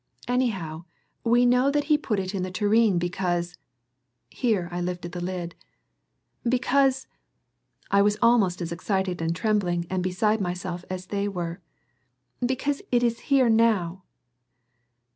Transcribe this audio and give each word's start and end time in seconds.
Anyhow, 0.27 0.85
we 1.23 1.45
know 1.45 1.69
that 1.69 1.83
he 1.83 1.95
put 1.95 2.17
it 2.19 2.33
in 2.33 2.41
the 2.41 2.49
tureen 2.49 2.97
because" 2.97 3.55
here 4.41 4.67
I 4.71 4.81
lifted 4.81 5.11
the 5.11 5.21
lid 5.23 5.53
"because" 6.43 7.05
I 7.91 8.01
was 8.01 8.17
almost 8.19 8.63
as 8.63 8.71
excited 8.71 9.21
and 9.21 9.35
trembling 9.35 9.85
and 9.91 10.01
beside 10.01 10.41
myself 10.41 10.83
as 10.89 11.05
they 11.13 11.27
were 11.27 11.61
"because 12.43 12.81
it 12.91 13.03
is 13.03 13.19
here 13.29 13.47
now." 13.47 14.01